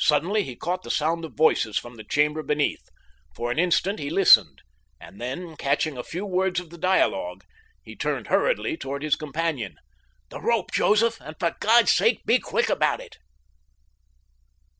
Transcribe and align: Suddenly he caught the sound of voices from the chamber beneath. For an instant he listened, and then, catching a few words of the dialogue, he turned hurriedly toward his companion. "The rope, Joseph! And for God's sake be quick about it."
Suddenly 0.00 0.42
he 0.42 0.56
caught 0.56 0.82
the 0.82 0.90
sound 0.90 1.24
of 1.24 1.34
voices 1.34 1.78
from 1.78 1.94
the 1.94 2.02
chamber 2.02 2.42
beneath. 2.42 2.88
For 3.36 3.52
an 3.52 3.58
instant 3.60 4.00
he 4.00 4.10
listened, 4.10 4.62
and 5.00 5.20
then, 5.20 5.54
catching 5.56 5.96
a 5.96 6.02
few 6.02 6.26
words 6.26 6.58
of 6.58 6.70
the 6.70 6.76
dialogue, 6.76 7.44
he 7.80 7.94
turned 7.94 8.26
hurriedly 8.26 8.76
toward 8.76 9.04
his 9.04 9.14
companion. 9.14 9.76
"The 10.30 10.40
rope, 10.40 10.72
Joseph! 10.72 11.20
And 11.20 11.36
for 11.38 11.54
God's 11.60 11.92
sake 11.92 12.26
be 12.26 12.40
quick 12.40 12.68
about 12.68 12.98
it." 13.00 13.18